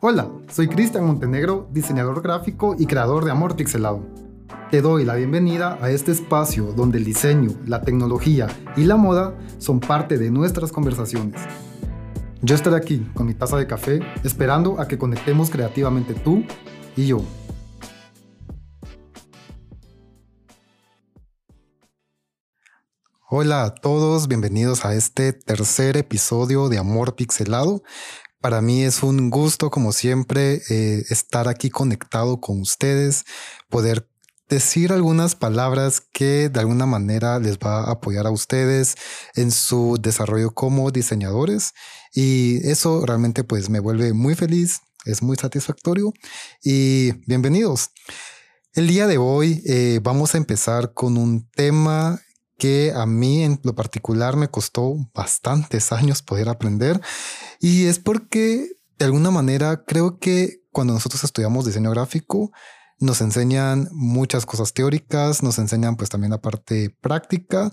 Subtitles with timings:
[0.00, 4.02] Hola, soy Cristian Montenegro, diseñador gráfico y creador de Amor Pixelado.
[4.70, 9.34] Te doy la bienvenida a este espacio donde el diseño, la tecnología y la moda
[9.58, 11.40] son parte de nuestras conversaciones.
[12.42, 16.44] Yo estaré aquí con mi taza de café esperando a que conectemos creativamente tú
[16.96, 17.22] y yo.
[23.36, 27.82] Hola a todos, bienvenidos a este tercer episodio de Amor Pixelado.
[28.40, 33.24] Para mí es un gusto, como siempre, eh, estar aquí conectado con ustedes,
[33.68, 34.08] poder
[34.48, 38.94] decir algunas palabras que de alguna manera les va a apoyar a ustedes
[39.34, 41.72] en su desarrollo como diseñadores
[42.14, 46.12] y eso realmente pues me vuelve muy feliz, es muy satisfactorio
[46.62, 47.90] y bienvenidos.
[48.74, 52.20] El día de hoy eh, vamos a empezar con un tema
[52.58, 57.00] que a mí en lo particular me costó bastantes años poder aprender
[57.60, 58.68] y es porque
[58.98, 62.52] de alguna manera creo que cuando nosotros estudiamos diseño gráfico
[63.00, 67.72] nos enseñan muchas cosas teóricas, nos enseñan pues también la parte práctica,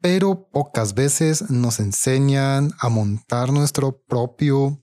[0.00, 4.82] pero pocas veces nos enseñan a montar nuestro propio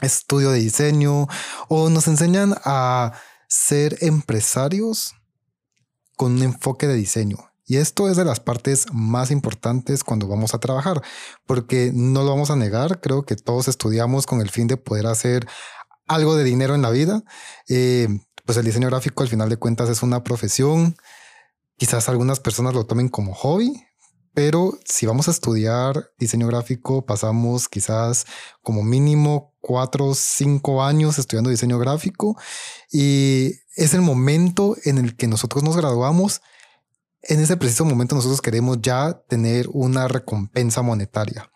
[0.00, 1.28] estudio de diseño
[1.68, 3.12] o nos enseñan a
[3.48, 5.14] ser empresarios
[6.16, 7.49] con un enfoque de diseño.
[7.70, 11.02] Y esto es de las partes más importantes cuando vamos a trabajar,
[11.46, 15.06] porque no lo vamos a negar, creo que todos estudiamos con el fin de poder
[15.06, 15.46] hacer
[16.08, 17.22] algo de dinero en la vida.
[17.68, 18.08] Eh,
[18.44, 20.96] pues el diseño gráfico al final de cuentas es una profesión.
[21.76, 23.80] Quizás algunas personas lo tomen como hobby,
[24.34, 28.26] pero si vamos a estudiar diseño gráfico, pasamos quizás
[28.62, 32.36] como mínimo cuatro o cinco años estudiando diseño gráfico
[32.90, 36.40] y es el momento en el que nosotros nos graduamos
[37.22, 41.50] en ese preciso momento nosotros queremos ya tener una recompensa monetaria.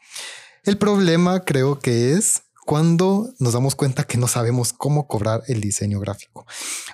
[0.64, 5.60] El problema creo que es cuando nos damos cuenta que no sabemos cómo cobrar el
[5.60, 6.46] diseño gráfico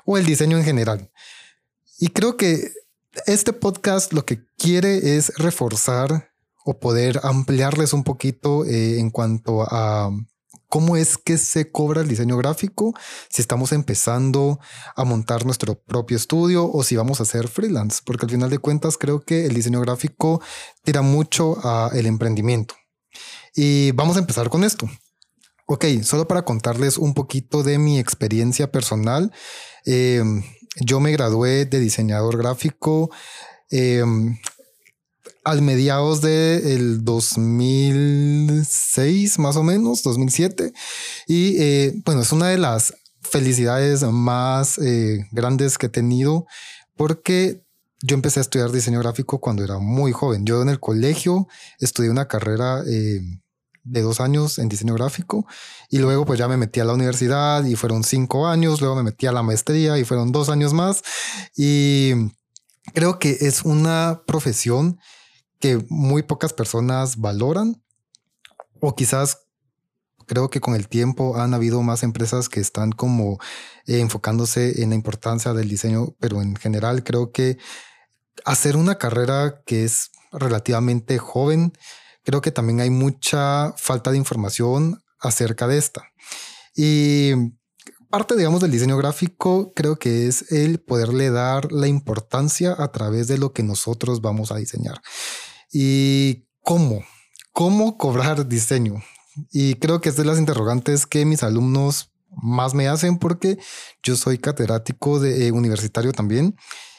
[0.05, 1.11] o el diseño en general.
[1.99, 2.73] Y creo que
[3.27, 6.33] este podcast lo que quiere es reforzar
[6.65, 10.11] o poder ampliarles un poquito eh, en cuanto a
[10.71, 12.95] cómo es que se cobra el diseño gráfico,
[13.29, 14.61] si estamos empezando
[14.97, 18.59] a montar nuestro propio estudio o si vamos a hacer freelance, porque al final de
[18.59, 20.41] cuentas creo que el diseño gráfico
[20.85, 22.77] tira mucho a el emprendimiento.
[23.55, 24.89] Y vamos a empezar con esto.
[25.67, 29.33] Ok, solo para contarles un poquito de mi experiencia personal.
[29.85, 30.45] Em,
[30.77, 33.11] yo me gradué de diseñador gráfico
[33.71, 34.39] em,
[35.45, 40.73] al mediados del 2006, más o menos, 2007.
[41.27, 42.93] Y eh, bueno, es una de las
[43.23, 46.47] felicidades más eh, grandes que he tenido
[46.97, 47.63] porque
[48.03, 50.47] yo empecé a estudiar diseño gráfico cuando era muy joven.
[50.47, 51.49] Yo en el colegio
[51.79, 53.21] estudié una carrera eh,
[53.83, 55.47] de dos años en diseño gráfico
[55.91, 59.03] y luego pues ya me metí a la universidad y fueron cinco años, luego me
[59.03, 61.03] metí a la maestría y fueron dos años más
[61.57, 62.13] y
[62.95, 64.99] creo que es una profesión
[65.61, 67.83] que muy pocas personas valoran
[68.81, 69.47] o quizás
[70.27, 73.39] creo que con el tiempo han habido más empresas que están como
[73.87, 77.59] eh, enfocándose en la importancia del diseño, pero en general creo que
[78.45, 81.73] hacer una carrera que es relativamente joven,
[82.23, 86.03] creo que también hay mucha falta de información acerca de esta.
[86.77, 87.33] Y
[88.09, 93.27] parte, digamos, del diseño gráfico creo que es el poderle dar la importancia a través
[93.27, 95.03] de lo que nosotros vamos a diseñar.
[95.73, 97.03] ¿Y cómo?
[97.53, 99.03] ¿Cómo cobrar diseño?
[99.53, 103.59] Y creo que es de las interrogantes que mis alumnos más me hacen porque
[104.03, 106.57] yo soy catedrático de eh, universitario también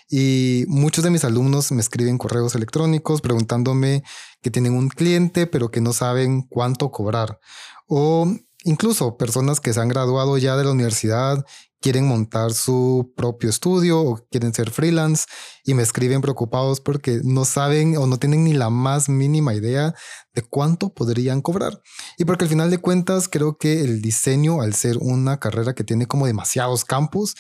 [0.09, 4.03] y muchos de mis alumnos me escriben correos electrónicos preguntándome
[4.41, 7.39] que tienen un cliente pero que no saben cuánto cobrar
[7.87, 8.27] o
[8.65, 11.45] incluso personas que se han graduado ya de la universidad
[11.81, 15.25] quieren montar su propio estudio o quieren ser freelance
[15.65, 19.95] y me escriben preocupados porque no saben o no tienen ni la más mínima idea
[20.33, 21.81] de cuánto podrían cobrar.
[22.17, 25.83] Y porque al final de cuentas creo que el diseño, al ser una carrera que
[25.83, 27.35] tiene como demasiados campos,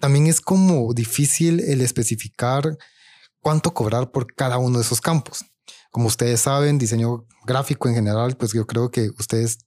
[0.00, 2.76] también es como difícil el especificar
[3.40, 5.44] cuánto cobrar por cada uno de esos campos.
[5.90, 9.58] Como ustedes saben, diseño gráfico en general, pues yo creo que ustedes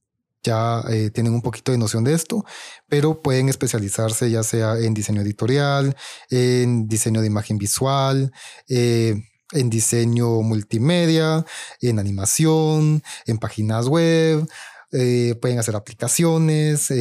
[0.43, 2.45] ya eh, tienen un poquito de noción de esto,
[2.87, 5.95] pero pueden especializarse ya sea en diseño editorial,
[6.29, 8.31] en diseño de imagen visual,
[8.67, 9.15] eh,
[9.51, 11.45] en diseño multimedia,
[11.81, 14.47] en animación, en páginas web,
[14.91, 16.91] eh, pueden hacer aplicaciones.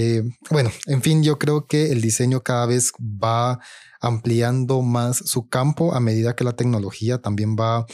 [0.51, 3.61] bueno, en fin, yo creo que el diseño cada vez va
[4.01, 7.87] ampliando más su campo a medida que la tecnología también va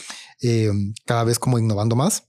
[1.05, 2.23] cada vez como innovando más.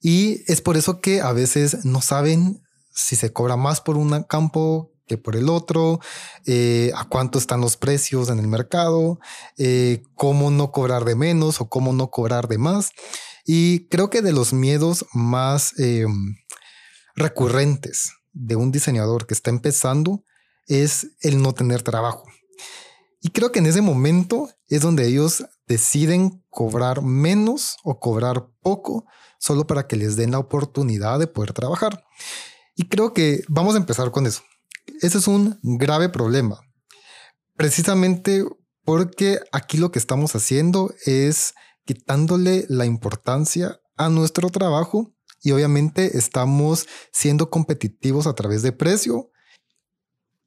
[0.00, 2.62] Y es por eso que a veces no saben
[2.94, 6.00] si se cobra más por un campo que por el otro,
[6.46, 9.20] eh, a cuánto están los precios en el mercado,
[9.56, 12.90] eh, cómo no cobrar de menos o cómo no cobrar de más.
[13.44, 16.36] Y creo que de los miedos más em,
[17.14, 20.24] recurrentes de un diseñador que está empezando
[20.66, 22.24] es el no tener trabajo.
[23.20, 29.06] Y creo que en ese momento es donde ellos deciden cobrar menos o cobrar poco
[29.46, 32.04] solo para que les den la oportunidad de poder trabajar.
[32.74, 34.42] Y creo que vamos a empezar con eso.
[35.00, 36.60] Ese es un grave problema.
[37.56, 38.44] Precisamente
[38.84, 41.54] porque aquí lo que estamos haciendo es
[41.84, 45.12] quitándole la importancia a nuestro trabajo
[45.42, 49.30] y obviamente estamos siendo competitivos a través de precio,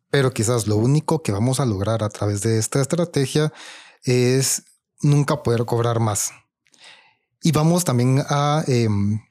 [0.10, 3.54] pero quizás lo único que vamos a lograr a través de esta estrategia
[4.04, 4.64] es
[5.02, 6.32] nunca poder cobrar más.
[7.42, 9.22] Y vamos también a em,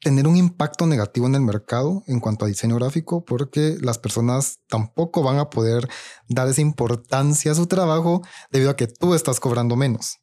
[0.00, 4.60] tener un impacto negativo en el mercado en cuanto a diseño gráfico porque las personas
[4.66, 5.88] tampoco van a poder
[6.28, 10.18] dar esa importancia a su trabajo debido a que tú estás cobrando menos.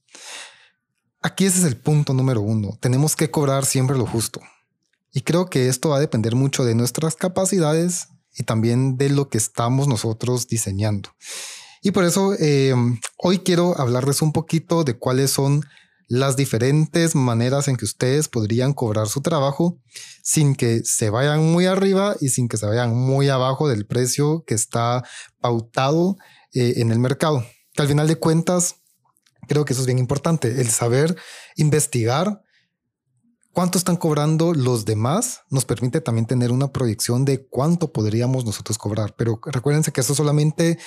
[1.21, 2.77] Aquí ese es el punto número uno.
[2.80, 4.42] Tenemos que cobrar siempre lo justo.
[5.13, 9.30] Y creo que esto va a depender mucho de nuestras capacidades y también de lo
[9.30, 11.09] que estamos nosotros diseñando.
[11.81, 12.74] Y por eso eh,
[13.18, 15.63] hoy quiero hablarles un poquito de cuáles son
[16.07, 19.80] las diferentes maneras en que ustedes podrían cobrar su trabajo
[20.24, 24.44] sin que se vayan muy arriba y sin que se vayan muy abajo del precio
[24.48, 25.04] que está
[25.39, 26.18] pautado
[26.54, 27.45] eh, en el mercado.
[27.74, 28.75] Que al final de cuentas,
[29.48, 31.15] creo que eso es bien importante, el saber
[31.56, 32.42] investigar
[33.57, 38.77] cuánto están cobrando los demás nos permite también tener una proyección de cuánto podríamos nosotros
[38.77, 39.15] cobrar.
[39.18, 40.77] Pero recuérdense que eso solamente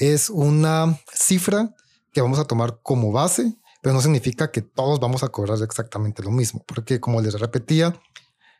[0.00, 1.74] es una cifra
[2.12, 6.22] que vamos a tomar como base, pero no significa que todos vamos a cobrar exactamente
[6.22, 8.00] lo mismo, porque como les repetía,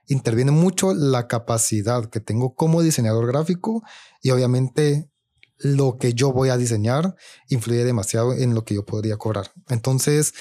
[0.07, 3.83] interviene mucho la capacidad que tengo como diseñador gráfico
[4.23, 5.11] y obviamente
[5.59, 7.17] lo que yo voy a diseñar
[7.49, 9.51] influye demasiado en lo que yo podría cobrar.
[9.69, 10.35] Entonces,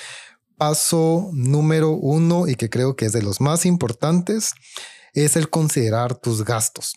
[0.57, 4.53] paso número uno y que creo que es de los más importantes
[5.13, 6.95] es el considerar tus gastos.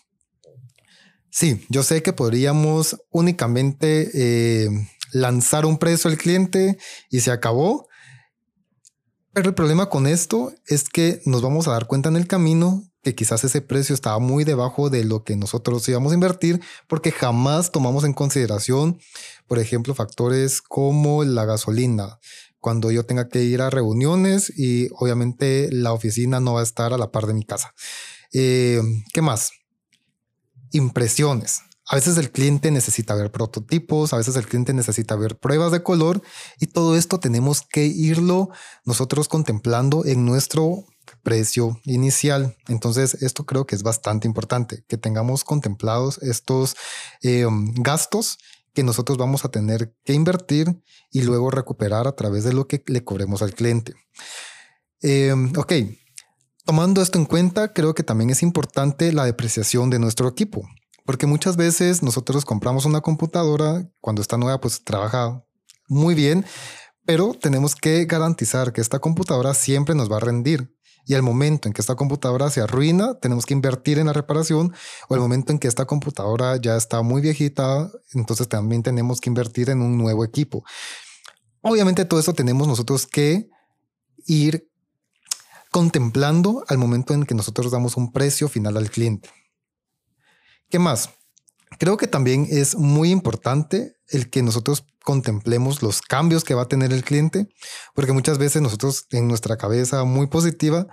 [1.31, 4.69] Sí, yo sé que podríamos únicamente eh,
[5.11, 6.77] lanzar un precio al cliente
[7.09, 7.87] y se acabó.
[9.33, 12.83] Pero el problema con esto es que nos vamos a dar cuenta en el camino
[13.03, 17.11] que quizás ese precio estaba muy debajo de lo que nosotros íbamos a invertir porque
[17.11, 18.99] jamás tomamos en consideración,
[19.47, 22.19] por ejemplo, factores como la gasolina,
[22.59, 26.93] cuando yo tenga que ir a reuniones y obviamente la oficina no va a estar
[26.93, 27.73] a la par de mi casa.
[28.33, 28.81] Eh,
[29.13, 29.51] ¿Qué más?
[30.71, 31.61] Impresiones.
[31.91, 35.81] A veces el cliente necesita ver prototipos, a veces el cliente necesita ver pruebas de
[35.81, 36.21] color
[36.59, 38.49] y todo esto tenemos que irlo
[38.85, 40.85] nosotros contemplando en nuestro
[41.23, 42.55] precio inicial.
[42.67, 46.75] Entonces, esto creo que es bastante importante, que tengamos contemplados estos
[47.23, 47.47] eh,
[47.77, 48.37] gastos
[48.73, 52.83] que nosotros vamos a tener que invertir y luego recuperar a través de lo que
[52.85, 53.95] le cobremos al cliente.
[55.01, 55.73] Eh, ok,
[56.65, 60.69] tomando esto en cuenta, creo que también es importante la depreciación de nuestro equipo,
[61.05, 65.43] porque muchas veces nosotros compramos una computadora, cuando está nueva, pues trabaja
[65.87, 66.45] muy bien,
[67.05, 70.71] pero tenemos que garantizar que esta computadora siempre nos va a rendir
[71.09, 74.75] y el momento en que esta computadora se arruina, tenemos que invertir en la reparación
[75.07, 79.31] o el momento en que esta computadora ya está muy viejita, entonces también tenemos que
[79.31, 80.63] invertir en un nuevo equipo.
[81.61, 83.49] Obviamente todo eso tenemos nosotros que
[84.27, 84.69] ir
[85.71, 89.31] contemplando al momento en que nosotros damos un precio final al cliente.
[90.69, 91.09] ¿Qué más?
[91.79, 96.67] Creo que también es muy importante el que nosotros contemplemos los cambios que va a
[96.67, 97.47] tener el cliente,
[97.95, 100.87] porque muchas veces nosotros en nuestra cabeza muy positiva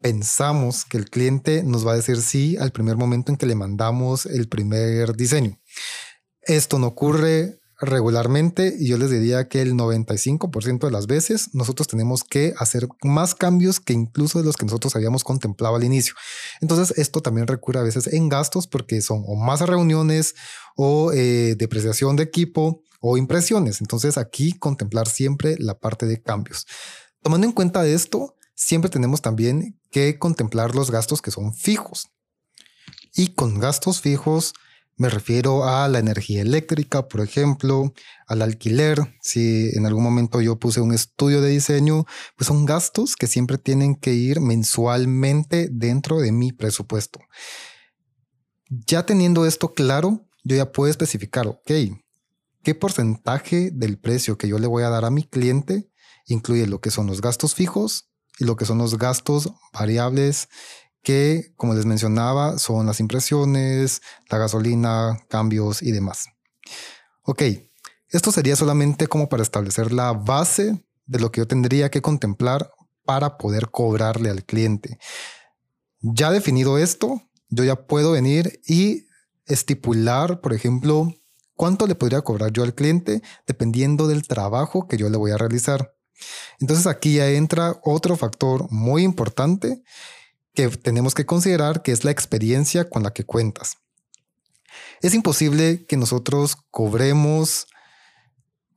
[0.00, 3.54] pensamos que el cliente nos va a decir sí al primer momento en que le
[3.54, 5.60] mandamos el primer diseño.
[6.42, 11.86] Esto no ocurre regularmente y yo les diría que el 95% de las veces nosotros
[11.86, 16.14] tenemos que hacer más cambios que incluso de los que nosotros habíamos contemplado al inicio.
[16.60, 20.34] Entonces esto también recurre a veces en gastos porque son o más reuniones
[20.76, 23.80] o eh, depreciación de equipo o impresiones.
[23.80, 26.66] Entonces aquí contemplar siempre la parte de cambios.
[27.22, 32.08] Tomando en cuenta esto, siempre tenemos también que contemplar los gastos que son fijos.
[33.14, 34.52] Y con gastos fijos
[34.98, 37.94] me refiero a la energía eléctrica, por ejemplo,
[38.26, 38.98] al alquiler.
[39.22, 42.04] Si en algún momento yo puse un estudio de diseño,
[42.36, 47.20] pues son gastos que siempre tienen que ir mensualmente dentro de mi presupuesto.
[48.68, 51.70] Ya teniendo esto claro, yo ya puedo especificar, ok,
[52.62, 55.88] ¿qué porcentaje del precio que yo le voy a dar a mi cliente
[56.26, 60.48] incluye lo que son los gastos fijos y lo que son los gastos variables
[61.02, 66.26] que, como les mencionaba, son las impresiones, la gasolina, cambios y demás.
[67.22, 67.42] Ok,
[68.08, 72.70] esto sería solamente como para establecer la base de lo que yo tendría que contemplar
[73.04, 74.98] para poder cobrarle al cliente.
[76.00, 79.06] Ya definido esto, yo ya puedo venir y
[79.46, 81.12] estipular, por ejemplo,
[81.54, 85.38] cuánto le podría cobrar yo al cliente dependiendo del trabajo que yo le voy a
[85.38, 85.94] realizar.
[86.60, 89.82] Entonces aquí ya entra otro factor muy importante
[90.58, 93.76] que tenemos que considerar, que es la experiencia con la que cuentas.
[95.00, 97.68] Es imposible que nosotros cobremos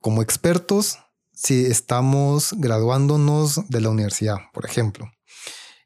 [0.00, 0.98] como expertos
[1.32, 5.10] si estamos graduándonos de la universidad, por ejemplo.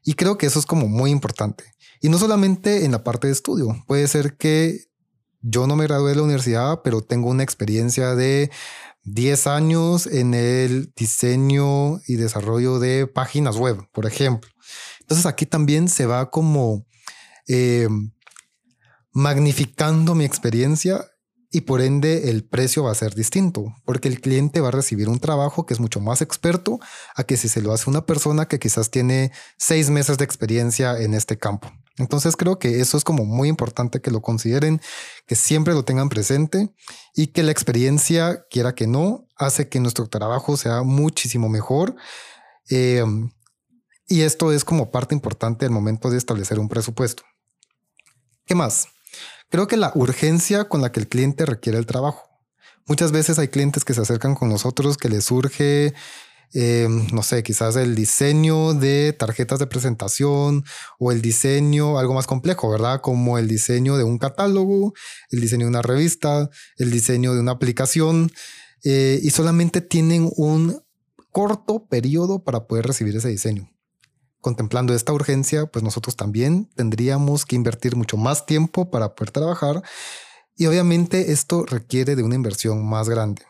[0.03, 1.63] Y creo que eso es como muy importante.
[1.99, 3.83] Y no solamente en la parte de estudio.
[3.87, 4.85] Puede ser que
[5.41, 8.51] yo no me gradué de la universidad, pero tengo una experiencia de
[9.05, 14.51] 10 años en el diseño y desarrollo de páginas web, por ejemplo.
[15.07, 16.85] Entonces aquí también se va como
[17.47, 17.87] eh,
[19.13, 21.05] magnificando mi experiencia
[21.49, 25.07] y por ende el precio va a ser distinto, porque el cliente va a recibir
[25.07, 26.79] un trabajo que es mucho más experto
[27.15, 30.99] a que si se lo hace una persona que quizás tiene seis meses de experiencia
[30.99, 31.71] en este campo.
[31.97, 34.81] Entonces creo que eso es como muy importante que lo consideren,
[35.25, 36.69] que siempre lo tengan presente
[37.15, 41.95] y que la experiencia, quiera que no, hace que nuestro trabajo sea muchísimo mejor.
[42.69, 43.03] Eh,
[44.07, 47.23] y esto es como parte importante al momento de establecer un presupuesto.
[48.45, 48.87] ¿Qué más?
[49.49, 52.23] Creo que la urgencia con la que el cliente requiere el trabajo.
[52.85, 55.93] Muchas veces hay clientes que se acercan con nosotros que les surge,
[56.53, 60.63] em, no sé, quizás el diseño de tarjetas de presentación
[60.97, 63.01] o el diseño, algo más complejo, ¿verdad?
[63.01, 64.93] Como el diseño de un catálogo,
[65.31, 68.31] el diseño de una revista, el diseño de una aplicación,
[68.83, 70.81] eh, y solamente tienen un
[71.31, 73.69] corto periodo para poder recibir ese diseño
[74.47, 79.83] contemplando esta urgencia, pues nosotros también tendríamos que invertir mucho más tiempo para poder trabajar
[80.55, 83.41] y obviamente esto requiere de una inversión más grande.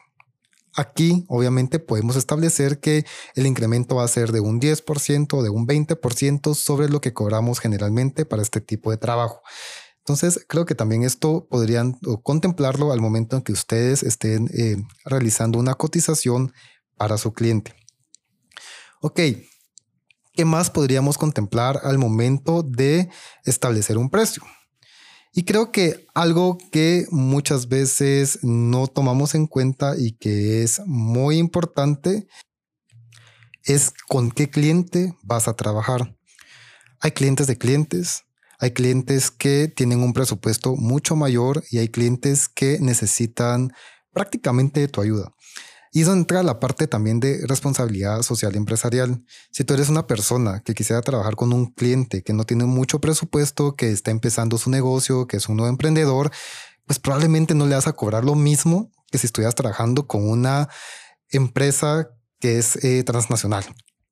[0.75, 5.51] Aquí obviamente podemos establecer que el incremento va a ser de un 10% o de
[5.51, 9.44] un 20% sobre lo que cobramos generalmente para este tipo de trabajo.
[10.00, 15.60] Entonces, creo que también esto podrían contemplarlo al momento en que ustedes estén eh, realizando
[15.60, 16.54] una cotización
[16.96, 17.75] para su cliente.
[19.01, 19.20] Ok,
[20.38, 23.10] ¿qué más podríamos contemplar al momento de
[23.44, 24.44] establecer un precio?
[25.34, 31.39] Y creo que algo que muchas veces no tomamos en cuenta y que es muy
[31.39, 32.27] importante
[33.63, 36.15] es con qué cliente vas a trabajar.
[37.00, 38.22] Hay clientes de clientes,
[38.60, 43.74] hay clientes que tienen un presupuesto mucho mayor y hay clientes que necesitan
[44.12, 45.34] prácticamente tu ayuda.
[45.91, 49.24] Y eso entra la parte también de responsabilidad social empresarial.
[49.51, 53.00] Si tú eres una persona que quisiera trabajar con un cliente que no tiene mucho
[53.00, 56.32] presupuesto, que está empezando su negocio, que es un nuevo emprendedor,
[56.86, 60.70] pues probablemente no le vas a cobrar lo mismo que si estuvieras trabajando con una
[61.29, 63.65] empresa que es eh, transnacional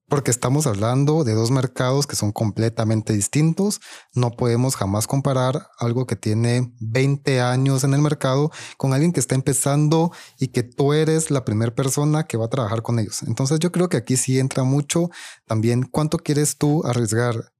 [0.07, 3.81] porque estamos hablando de dos mercados que son completamente distintos.
[4.13, 9.19] No podemos jamás comparar algo que tiene 20 años en el mercado con alguien que
[9.19, 13.23] está empezando y que tú eres la primera persona que va a trabajar con ellos.
[13.23, 15.09] Entonces yo creo que aquí sí entra mucho
[15.45, 17.51] también cuánto quieres tú arriesgar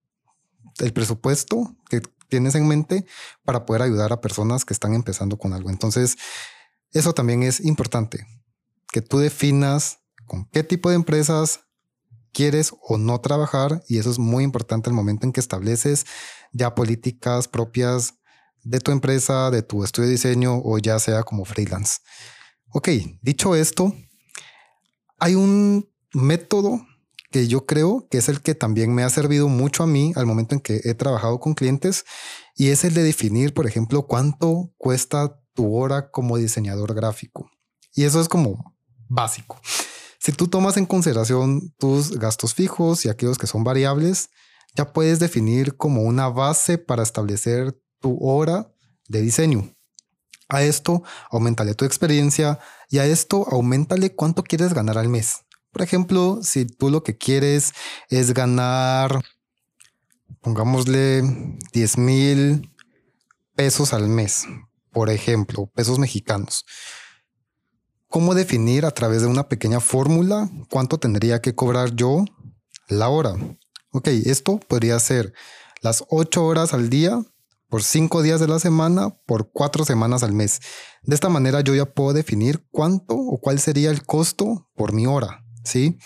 [0.80, 3.06] el presupuesto que tienes en mente
[3.44, 5.70] para poder ayudar a personas que están empezando con algo.
[5.70, 6.18] Entonces
[6.92, 8.25] eso también es importante,
[8.92, 11.62] que tú definas con qué tipo de empresas
[12.36, 16.06] quieres o no trabajar y eso es muy importante el momento en que estableces
[16.51, 18.15] ya políticas propias
[18.63, 22.00] de tu empresa, de tu estudio de diseño o ya sea como freelance.
[22.72, 22.89] Ok,
[23.22, 23.96] dicho esto,
[25.18, 26.86] hay un método
[27.32, 30.25] que yo creo que es el que también me ha servido mucho a mí al
[30.25, 32.06] momento en que he trabajado con clientes
[32.56, 37.50] y es el de definir, por ejemplo, cuánto cuesta tu hora como diseñador gráfico.
[37.94, 38.75] Y eso es como
[39.08, 39.58] básico.
[40.25, 44.32] Si tú tomas en consideración tus gastos fijos y aquellos que son variables,
[44.75, 48.74] ya puedes definir como una base para establecer tu hora
[49.08, 49.72] de diseño.
[50.50, 52.58] A esto, aumentale tu experiencia
[52.89, 55.41] y a esto, aumentale cuánto quieres ganar al mes.
[55.72, 57.74] Por ejemplo, si tú lo que quieres
[58.10, 59.22] es ganar,
[60.41, 61.22] pongámosle
[61.72, 62.74] 10 mil
[63.53, 64.48] pesos al mes,
[64.91, 66.65] por ejemplo, pesos mexicanos
[68.15, 72.24] cómo definir a través de una pequeña fórmula cuánto tendría que cobrar yo
[72.88, 73.36] la hora.
[73.91, 75.34] Ok, esto podría ser
[75.81, 77.22] las ocho horas al día
[77.67, 80.62] por cinco días de la semana por cuatro semanas al mes.
[81.03, 85.05] De esta manera yo ya puedo definir cuánto o cuál sería el costo por mi
[85.07, 85.43] hora.
[85.65, 85.98] ¿sí?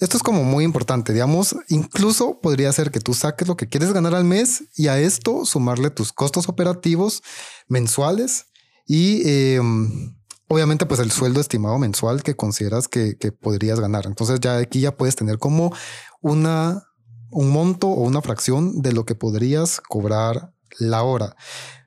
[0.00, 3.94] Esto es como muy importante, digamos, incluso podría ser que tú saques lo que quieres
[3.94, 7.22] ganar al mes y a esto sumarle tus costos operativos
[7.68, 8.48] mensuales
[8.86, 10.17] y em,
[10.48, 14.06] obviamente pues el sueldo estimado mensual que consideras que, que, podrías ganar.
[14.06, 15.72] Entonces ya aquí ya puedes tener como
[16.20, 16.82] una,
[17.30, 21.36] un monto o una fracción de lo que podrías cobrar la hora.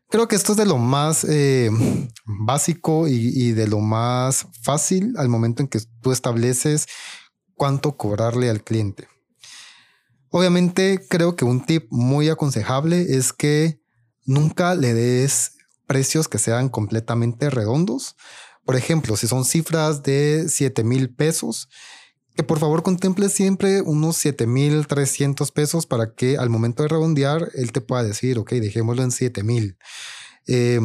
[0.10, 1.70] Creo que esto es de lo más eh,
[2.26, 6.88] básico y, y, de lo más fácil al momento en que tú estableces
[7.56, 9.08] cuánto cobrarle al cliente.
[10.30, 13.82] Obviamente creo que un tip muy aconsejable es que
[14.26, 15.54] nunca le des
[15.88, 18.16] precios que sean completamente redondos.
[18.66, 21.70] Por ejemplo, si son cifras de 7 mil pesos,
[22.36, 27.72] que por favor contemple siempre unos 7300 pesos para que al momento de redondear él
[27.72, 29.78] te pueda decir, ok, dejémoslo en 7000.
[30.48, 30.80] Eh,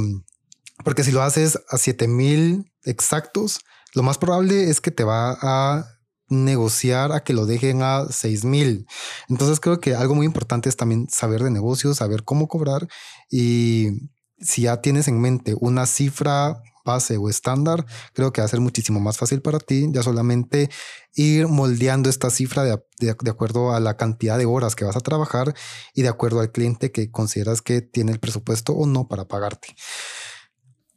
[0.84, 3.60] porque si lo haces a 7000 exactos,
[3.94, 5.86] lo más probable es que te va a
[6.28, 8.86] negociar a que lo dejen a 6000.
[9.28, 12.88] Entonces creo que algo muy importante es también saber de negocios, saber cómo cobrar
[13.30, 18.48] y si ya tienes en mente una cifra base o estándar, creo que va a
[18.48, 20.70] ser muchísimo más fácil para ti ya solamente
[21.14, 25.00] ir moldeando esta cifra de, de, acuerdo a la cantidad de horas que vas a
[25.00, 25.54] trabajar
[25.94, 29.74] y de acuerdo al cliente que consideras que tiene el presupuesto o no para pagarte.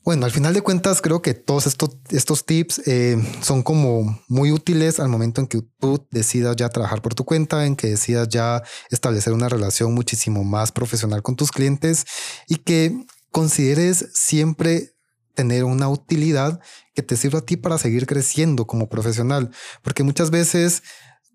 [0.09, 4.51] Bueno, al final de cuentas, creo que todos estos, estos tips eh, son como muy
[4.51, 8.27] útiles al momento en que tú decidas ya trabajar por tu cuenta, en que decidas
[8.27, 12.05] ya establecer una relación muchísimo más profesional con tus clientes
[12.47, 14.95] y que consideres siempre
[15.33, 16.59] tener una utilidad
[16.93, 19.51] que te sirva a ti para seguir creciendo como profesional.
[19.81, 20.83] Porque muchas veces,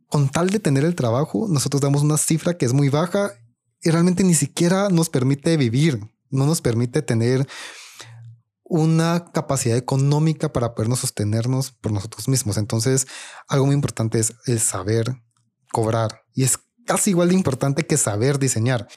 [0.08, 3.32] con tal de tener el trabajo, nosotros damos una cifra que es muy baja
[3.82, 7.46] y realmente ni siquiera nos permite vivir, no nos permite tener
[8.64, 12.56] una capacidad económica para podernos sostenernos por nosotros mismos.
[12.56, 13.06] Entonces,
[13.46, 15.22] algo muy importante es el saber
[15.70, 18.88] cobrar y es casi igual de importante que saber diseñar.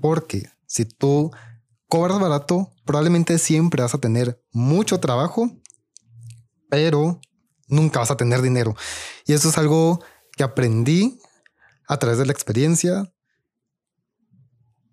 [0.00, 1.30] Porque si tú
[1.88, 5.50] cobras barato, probablemente siempre vas a tener mucho trabajo,
[6.68, 7.20] pero
[7.66, 8.76] nunca vas a tener dinero.
[9.26, 10.02] Y eso es algo
[10.36, 11.18] que aprendí
[11.86, 13.12] a través de la experiencia,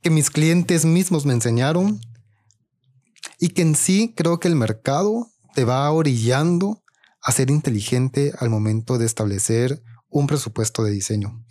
[0.02, 2.00] que mis clientes mismos me enseñaron
[3.40, 6.84] y que en sí creo que el mercado te va orillando
[7.22, 11.44] a ser inteligente al momento de establecer un presupuesto de diseño.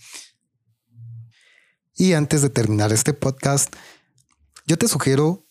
[1.96, 3.74] Y antes de terminar este podcast,
[4.66, 5.46] yo te sugiero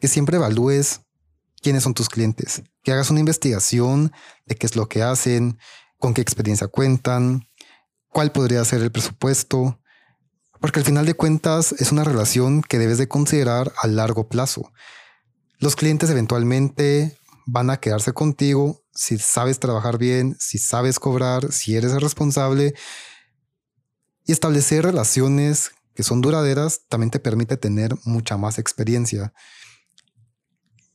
[0.00, 1.00] que siempre evalúes
[1.60, 4.12] quiénes son tus clientes, que hagas una investigación
[4.46, 5.58] de qué es lo que hacen,
[5.98, 7.48] con qué experiencia cuentan,
[8.08, 9.80] cuál podría ser el presupuesto,
[10.60, 14.72] porque al final de cuentas es una relación que debes de considerar a largo plazo.
[15.58, 21.76] Los clientes eventualmente van a quedarse contigo si sabes trabajar bien, si sabes cobrar, si
[21.76, 22.74] eres responsable.
[24.26, 29.32] Y establecer relaciones que son duraderas también te permite tener mucha más experiencia.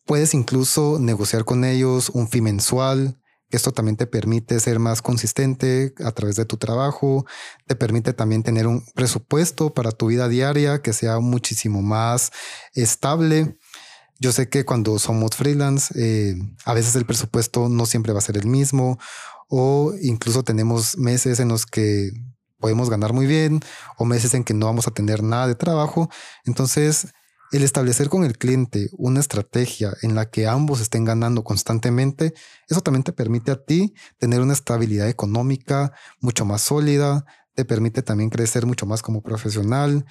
[0.06, 3.20] Puedes incluso negociar con ellos un fee mensual.
[3.50, 7.26] Esto también te permite ser más consistente a través de tu trabajo.
[7.68, 12.32] Te permite también tener un presupuesto para tu vida diaria que sea muchísimo más
[12.74, 13.58] estable.
[14.22, 18.22] Yo sé que cuando somos freelance, eh, a veces el presupuesto no siempre va a
[18.22, 19.00] ser el mismo
[19.50, 22.12] o incluso tenemos meses en los que
[22.64, 23.60] podemos ganar muy bien
[23.98, 26.10] o meses en que no vamos a tener nada de trabajo.
[26.46, 27.08] Entonces,
[27.52, 32.34] el establecer con el cliente una estrategia en la que ambos estén ganando constantemente,
[32.70, 38.02] eso también te permite a ti tener una estabilidad económica mucho más sólida, te permite
[38.02, 40.06] también crecer mucho más como profesional,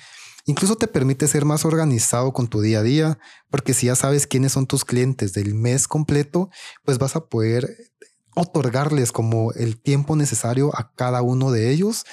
[0.44, 4.26] incluso te permite ser más organizado con tu día a día, porque si ya sabes
[4.26, 6.50] quiénes son tus clientes del mes completo,
[6.84, 7.66] pues vas a poder
[8.34, 12.04] otorgarles como el tiempo necesario a cada uno de ellos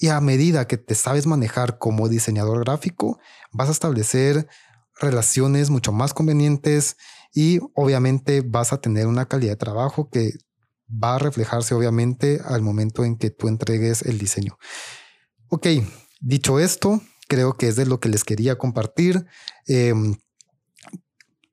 [0.00, 3.18] y a medida que te sabes manejar como diseñador gráfico,
[3.52, 4.48] vas a establecer
[5.00, 6.96] relaciones mucho más convenientes
[7.34, 10.32] y obviamente vas a tener una calidad de trabajo que
[10.88, 14.56] va a reflejarse obviamente al momento en que tú entregues el diseño.
[15.48, 15.66] Ok,
[16.20, 19.26] dicho esto, creo que es de lo que les quería compartir.
[19.66, 20.16] Em,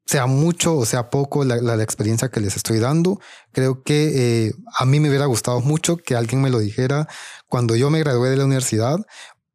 [0.05, 3.19] sea mucho o sea poco la, la, experiencia que les estoy dando.
[3.53, 7.07] Creo que eh, a mí me hubiera gustado mucho que alguien me lo dijera
[7.51, 9.05] cuando yo me gradué de la universidad,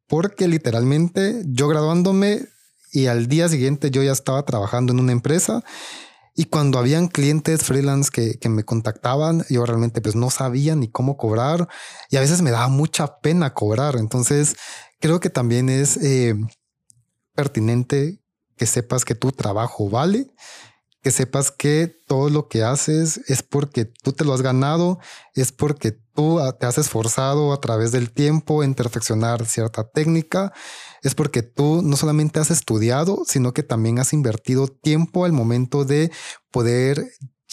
[0.05, 2.45] porque literalmente yo graduándome
[2.91, 5.63] y al día siguiente yo ya estaba trabajando en una empresa
[6.35, 10.87] y cuando habían clientes freelance que, que, me contactaban, yo realmente pues no sabía ni
[10.87, 11.67] cómo cobrar
[12.11, 13.95] y a veces me daba mucha pena cobrar.
[13.95, 14.55] Entonces
[14.99, 16.35] creo que también es eh,
[17.33, 18.21] pertinente
[18.57, 20.31] que sepas que tu trabajo vale,
[21.01, 24.99] que sepas que todo lo que haces es porque tú te lo has ganado,
[25.33, 30.51] es porque tú te has esforzado a través del tiempo en perfeccionar cierta técnica,
[31.03, 35.85] es porque tú no solamente has estudiado, sino que también has invertido tiempo al momento
[35.85, 36.11] de
[36.49, 37.05] poder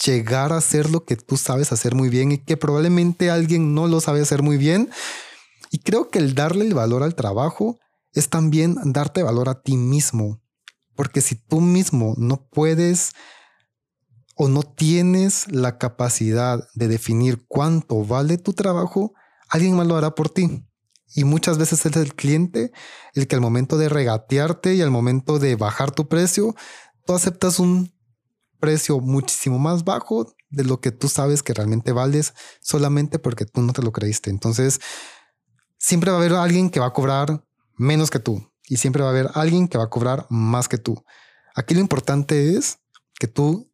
[0.03, 3.87] llegar a hacer lo que tú sabes hacer muy bien y que probablemente alguien no
[3.87, 4.89] lo sabe hacer muy bien.
[5.69, 7.77] Y creo que el darle el valor al trabajo
[8.13, 10.41] es también darte valor a ti mismo.
[10.95, 13.13] Porque si tú mismo no puedes
[14.35, 19.13] o no tienes la capacidad de definir cuánto vale tu trabajo,
[19.49, 20.65] alguien más lo hará por ti.
[21.15, 22.71] Y muchas veces es el cliente
[23.13, 26.53] el que al momento de regatearte y al momento de bajar tu precio,
[27.05, 27.93] tú aceptas un
[28.59, 33.61] precio muchísimo más bajo de lo que tú sabes que realmente vales solamente porque tú
[33.61, 34.29] no te lo creíste.
[34.29, 34.81] Entonces,
[35.77, 37.45] siempre va a haber alguien que va a cobrar
[37.77, 40.77] menos que tú y siempre va a haber alguien que va a cobrar más que
[40.77, 41.03] tú.
[41.55, 42.79] Aquí lo importante es
[43.19, 43.71] que tú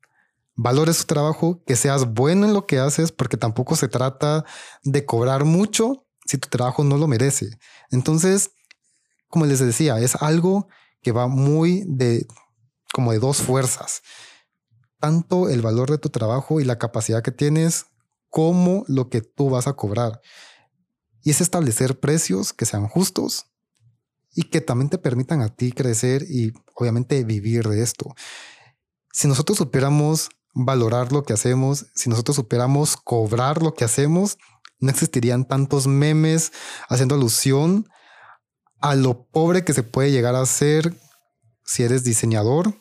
[0.61, 4.45] valores tu trabajo, que seas bueno en lo que haces, porque tampoco se trata
[4.83, 7.49] de cobrar mucho si tu trabajo no lo merece.
[7.89, 8.51] Entonces,
[9.27, 10.67] como les decía, es algo
[11.01, 12.27] que va muy de
[12.93, 14.01] como de dos fuerzas.
[14.99, 17.85] Tanto el valor de tu trabajo y la capacidad que tienes
[18.29, 20.21] como lo que tú vas a cobrar.
[21.23, 23.47] Y es establecer precios que sean justos
[24.33, 28.13] y que también te permitan a ti crecer y obviamente vivir de esto.
[29.11, 34.37] Si nosotros supiéramos valorar lo que hacemos, si nosotros supiéramos cobrar lo que hacemos,
[34.79, 36.51] no existirían tantos memes
[36.89, 37.87] haciendo alusión
[38.79, 40.95] a lo pobre que se puede llegar a ser
[41.63, 42.75] si eres diseñador,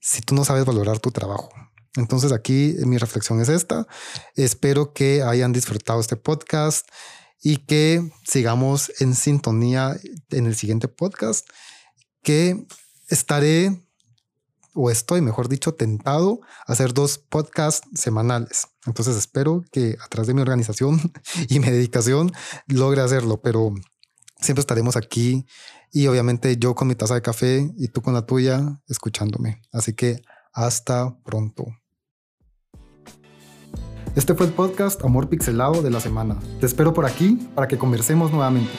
[0.00, 1.50] si tú no sabes valorar tu trabajo.
[1.96, 3.86] Entonces aquí mi reflexión es esta.
[4.34, 6.88] Espero que hayan disfrutado este podcast
[7.42, 9.96] y que sigamos en sintonía
[10.30, 11.48] en el siguiente podcast,
[12.22, 12.66] que
[13.08, 13.85] estaré
[14.76, 18.68] o estoy, mejor dicho, tentado a hacer dos podcasts semanales.
[18.86, 21.00] Entonces espero que a través de mi organización
[21.48, 22.30] y mi dedicación
[22.68, 23.74] logre hacerlo, pero
[24.40, 25.46] siempre estaremos aquí
[25.90, 29.62] y obviamente yo con mi taza de café y tú con la tuya escuchándome.
[29.72, 30.20] Así que
[30.52, 31.64] hasta pronto.
[34.14, 36.38] Este fue el podcast Amor Pixelado de la semana.
[36.60, 38.72] Te espero por aquí para que conversemos nuevamente.